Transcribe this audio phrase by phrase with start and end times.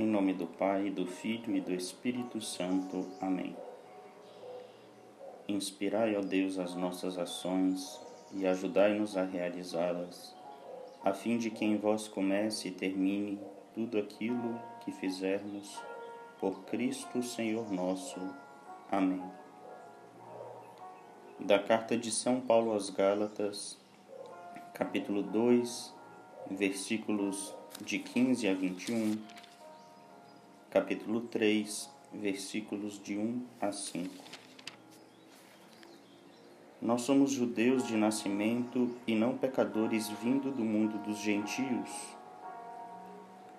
[0.00, 3.06] Em nome do Pai, do Filho e do Espírito Santo.
[3.20, 3.54] Amém.
[5.46, 8.00] Inspirai, ó Deus, as nossas ações
[8.32, 10.34] e ajudai-nos a realizá-las,
[11.04, 13.38] a fim de que em vós comece e termine
[13.74, 15.78] tudo aquilo que fizermos,
[16.38, 18.18] por Cristo Senhor nosso.
[18.90, 19.22] Amém.
[21.38, 23.78] Da carta de São Paulo aos Gálatas,
[24.72, 25.94] capítulo 2,
[26.50, 27.54] versículos
[27.84, 29.18] de 15 a 21,
[30.70, 34.08] capítulo 3, versículos de 1 a 5.
[36.80, 41.90] Nós somos judeus de nascimento e não pecadores vindo do mundo dos gentios,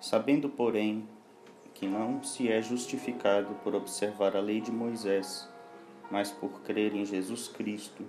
[0.00, 1.06] sabendo, porém,
[1.74, 5.46] que não se é justificado por observar a lei de Moisés,
[6.10, 8.06] mas por crer em Jesus Cristo.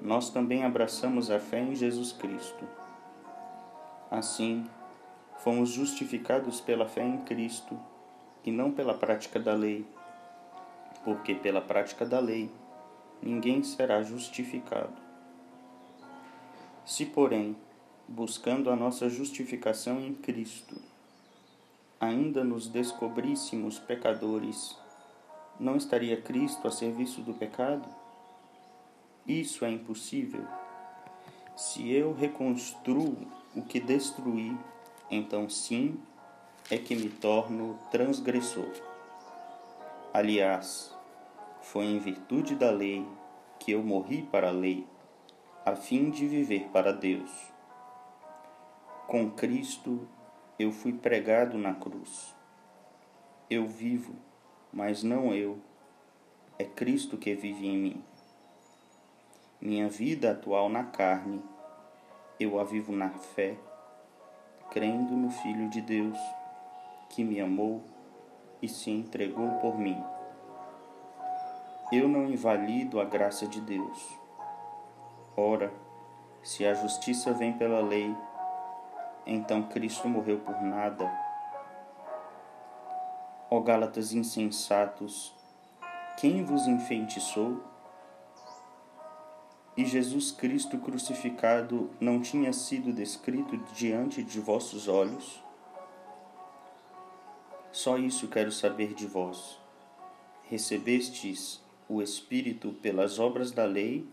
[0.00, 2.64] Nós também abraçamos a fé em Jesus Cristo.
[4.08, 4.64] Assim,
[5.38, 7.76] fomos justificados pela fé em Cristo
[8.44, 9.84] e não pela prática da lei,
[11.04, 12.50] porque pela prática da lei
[13.22, 14.92] ninguém será justificado.
[16.84, 17.56] Se, porém,
[18.06, 20.76] buscando a nossa justificação em Cristo,
[21.98, 24.76] ainda nos descobríssemos pecadores,
[25.58, 27.88] não estaria Cristo a serviço do pecado?
[29.26, 30.44] Isso é impossível.
[31.56, 33.16] Se eu reconstruo
[33.56, 34.54] o que destruí,
[35.10, 35.98] então sim
[36.70, 38.70] é que me torno transgressor.
[40.14, 40.96] Aliás,
[41.60, 43.06] foi em virtude da lei
[43.58, 44.86] que eu morri para a lei,
[45.64, 47.30] a fim de viver para Deus.
[49.06, 50.08] Com Cristo
[50.58, 52.34] eu fui pregado na cruz.
[53.50, 54.14] Eu vivo,
[54.72, 55.58] mas não eu.
[56.58, 58.04] É Cristo que vive em mim.
[59.60, 61.42] Minha vida atual na carne,
[62.40, 63.56] eu a vivo na fé,
[64.70, 66.18] crendo no Filho de Deus,
[67.14, 67.80] que me amou
[68.60, 70.02] e se entregou por mim.
[71.92, 74.18] Eu não invalido a graça de Deus.
[75.36, 75.72] Ora,
[76.42, 78.12] se a justiça vem pela lei,
[79.24, 81.08] então Cristo morreu por nada.
[83.48, 85.32] Ó Gálatas insensatos,
[86.18, 87.62] quem vos enfeitiçou?
[89.76, 95.43] E Jesus Cristo crucificado não tinha sido descrito diante de vossos olhos?
[97.74, 99.58] Só isso quero saber de vós.
[100.48, 104.06] Recebestes o Espírito pelas obras da lei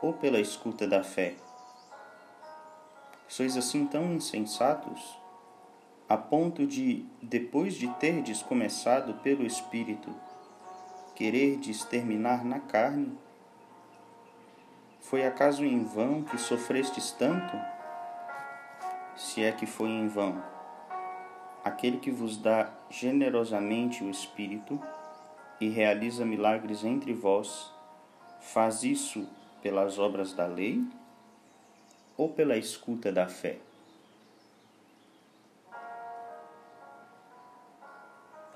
[0.00, 1.36] ou pela escuta da fé?
[3.28, 5.20] Sois assim tão insensatos,
[6.08, 10.10] a ponto de, depois de terdes começado pelo Espírito,
[11.14, 13.18] quererdes terminar na carne?
[15.02, 17.54] Foi acaso em vão que sofrestes tanto?
[19.14, 20.57] Se é que foi em vão.
[21.68, 24.80] Aquele que vos dá generosamente o Espírito
[25.60, 27.70] e realiza milagres entre vós,
[28.40, 29.28] faz isso
[29.60, 30.82] pelas obras da lei
[32.16, 33.58] ou pela escuta da fé?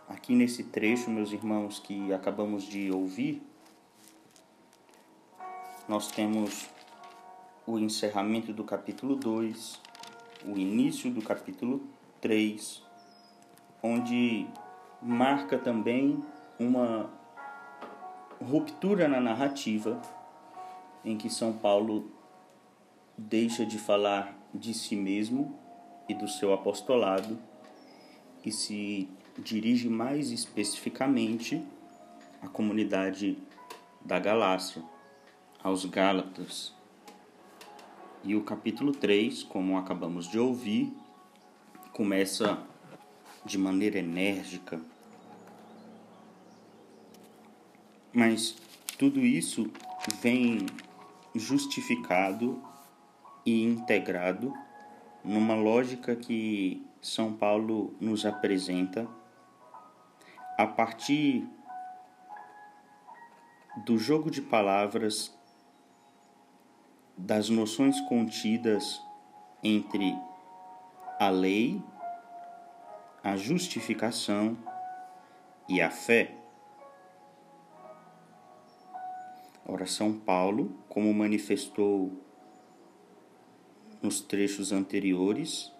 [0.09, 3.43] Aqui nesse trecho, meus irmãos, que acabamos de ouvir,
[5.87, 6.67] nós temos
[7.67, 9.81] o encerramento do capítulo 2,
[10.47, 11.87] o início do capítulo
[12.23, 12.91] 3,
[13.83, 14.47] onde
[15.01, 16.23] marca também
[16.59, 17.11] uma
[18.41, 20.01] ruptura na narrativa
[21.05, 22.11] em que São Paulo
[23.17, 25.59] deixa de falar de si mesmo
[26.09, 27.39] e do seu apostolado
[28.45, 31.65] e se dirige mais especificamente
[32.41, 33.39] à comunidade
[34.05, 34.83] da Galácia,
[35.63, 36.75] aos Gálatas.
[38.25, 40.93] E o capítulo 3, como acabamos de ouvir,
[41.93, 42.59] começa
[43.45, 44.81] de maneira enérgica.
[48.13, 48.57] Mas
[48.99, 49.71] tudo isso
[50.21, 50.67] vem
[51.35, 52.63] justificado
[53.45, 54.53] e integrado
[55.25, 59.09] numa lógica que São Paulo nos apresenta
[60.59, 61.47] a partir
[63.85, 65.35] do jogo de palavras
[67.17, 69.01] das noções contidas
[69.63, 70.15] entre
[71.19, 71.83] a lei,
[73.23, 74.57] a justificação
[75.69, 76.37] e a fé.
[79.65, 82.21] Ora, São Paulo, como manifestou
[84.03, 85.73] nos trechos anteriores,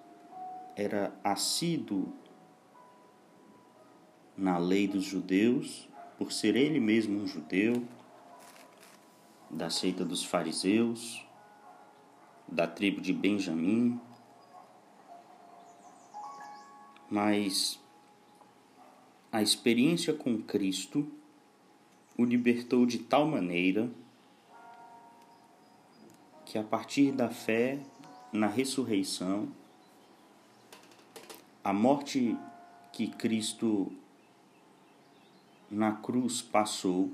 [0.77, 2.13] era assíduo
[4.37, 7.83] na lei dos judeus, por ser ele mesmo um judeu,
[9.51, 11.27] da seita dos fariseus,
[12.49, 14.01] da tribo de Benjamim.
[17.13, 17.79] Mas
[19.31, 21.07] a experiência com Cristo
[22.17, 23.91] o libertou de tal maneira
[26.47, 27.79] que a partir da fé
[28.33, 29.47] na ressurreição,
[31.63, 32.35] a morte
[32.95, 33.93] que Cristo
[35.71, 37.13] na cruz passou,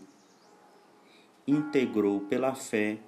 [1.44, 3.00] integrou pela fé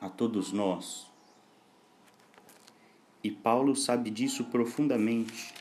[0.00, 1.09] a todos nós.
[3.22, 5.52] E Paulo sabe disso profundamente,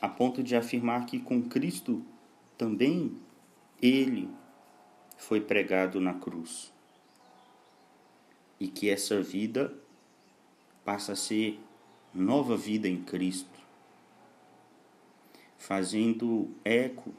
[0.00, 2.02] a ponto de afirmar que com Cristo
[2.56, 3.16] também
[3.82, 4.30] ele
[5.16, 6.72] foi pregado na cruz.
[8.58, 9.72] E que essa vida
[10.84, 11.60] passa a ser
[12.14, 13.60] nova vida em Cristo,
[15.58, 17.12] fazendo eco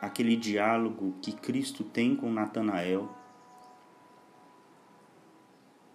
[0.00, 3.14] aquele diálogo que Cristo tem com Natanael,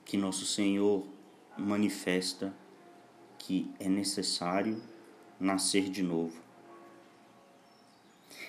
[0.06, 1.13] que nosso Senhor
[1.58, 2.54] manifesta
[3.38, 4.82] que é necessário
[5.40, 6.42] nascer de novo.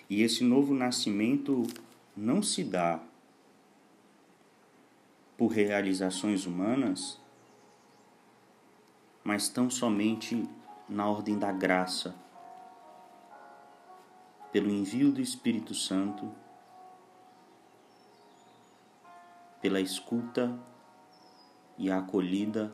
[0.09, 1.65] E esse novo nascimento
[2.17, 3.01] não se dá
[5.37, 7.21] por realizações humanas,
[9.25, 10.49] mas tão somente
[10.89, 12.15] na ordem da graça,
[14.53, 16.31] pelo envio do Espírito Santo,
[19.61, 20.57] pela escuta
[21.77, 22.73] e a acolhida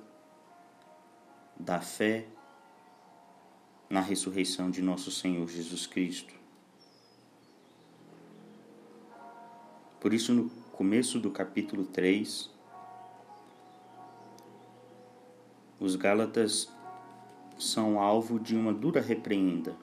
[1.61, 2.27] da fé
[3.89, 6.35] na ressurreição de nosso Senhor Jesus Cristo.
[10.01, 12.49] Por isso, no começo do capítulo 3,
[15.79, 16.73] os Gálatas
[17.59, 19.77] são alvo de uma dura repreenda,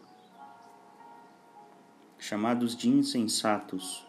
[2.17, 4.03] chamados de insensatos,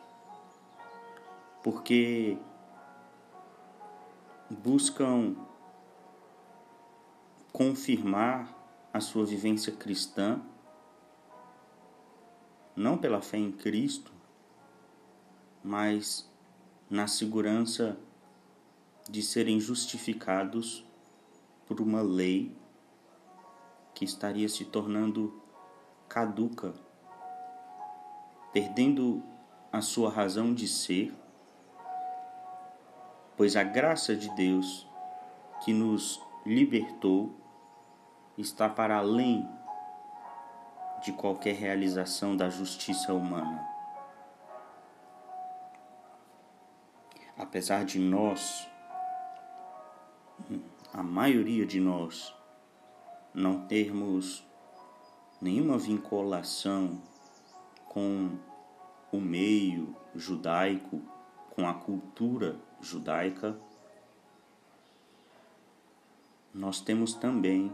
[1.63, 2.39] porque
[4.49, 5.37] buscam
[7.59, 8.57] confirmar
[8.95, 10.41] a sua vivência cristã
[12.77, 14.13] não pela fé em Cristo,
[15.61, 16.31] mas
[16.89, 17.99] na segurança
[19.11, 20.87] de serem justificados
[21.67, 22.57] por uma lei
[23.93, 25.43] que estaria se tornando
[26.09, 26.73] caduca,
[28.53, 29.21] perdendo
[29.73, 31.13] a sua razão de ser,
[33.37, 34.87] pois a graça de Deus
[35.65, 37.48] que nos libertou
[38.39, 39.47] está para além
[41.03, 43.79] de qualquer realização da justiça humana.
[47.39, 48.69] apesar de nós,
[50.93, 52.35] a maioria de nós,
[53.33, 54.45] não termos
[55.41, 57.01] nenhuma vinculação
[57.89, 58.37] com
[59.13, 61.01] o meio judaico,
[61.51, 63.59] com a cultura judaica,
[66.53, 67.73] nós temos também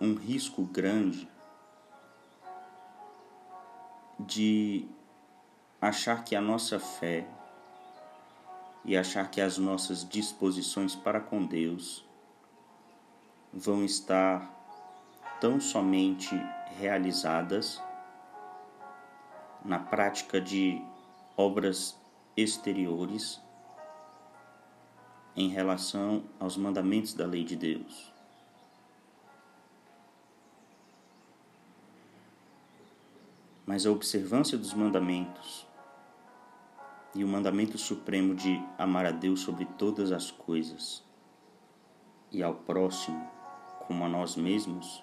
[0.00, 1.28] um risco grande
[4.20, 4.86] de
[5.80, 7.26] achar que a nossa fé
[8.84, 12.04] e achar que as nossas disposições para com Deus
[13.52, 14.48] vão estar
[15.40, 16.34] tão somente
[16.78, 17.82] realizadas
[19.64, 20.80] na prática de
[21.36, 21.98] obras
[22.36, 23.40] exteriores
[25.34, 28.15] em relação aos mandamentos da lei de Deus.
[33.66, 35.66] Mas a observância dos mandamentos
[37.16, 41.02] e o mandamento supremo de amar a Deus sobre todas as coisas
[42.30, 43.28] e ao próximo
[43.86, 45.02] como a nós mesmos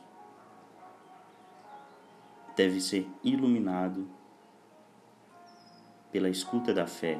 [2.55, 4.08] deve ser iluminado
[6.12, 7.20] pela escuta da fé.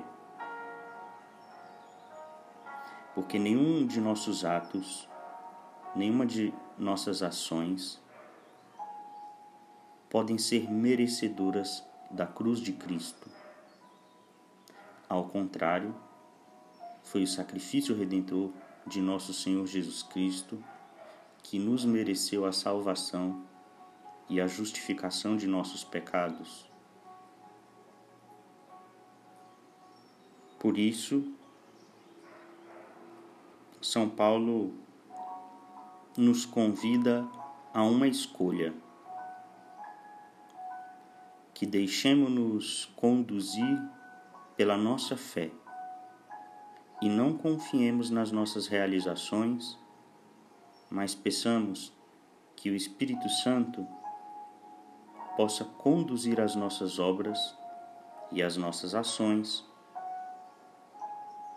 [3.16, 5.10] Porque nenhum de nossos atos,
[5.96, 8.03] nenhuma de nossas ações
[10.14, 13.28] podem ser merecedoras da cruz de Cristo.
[15.10, 15.96] Ao contrário,
[17.02, 18.52] foi o sacrifício redentor
[18.86, 20.64] de nosso Senhor Jesus Cristo
[21.42, 23.44] que nos mereceu a salvação
[24.30, 26.70] e a justificação de nossos pecados.
[30.60, 31.28] Por isso,
[33.82, 34.76] São Paulo
[36.16, 37.28] nos convida
[37.74, 38.76] a uma escolha.
[41.64, 43.82] Que deixemos-nos conduzir
[44.58, 45.50] pela nossa fé
[47.02, 49.80] e não confiemos nas nossas realizações,
[50.92, 51.94] mas peçamos
[52.54, 53.88] que o Espírito Santo
[55.38, 57.40] possa conduzir as nossas obras
[58.30, 59.66] e as nossas ações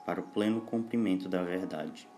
[0.05, 2.09] para o pleno cumprimento da verdade.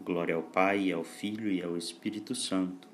[0.00, 2.93] Glória ao Pai, ao Filho e ao Espírito Santo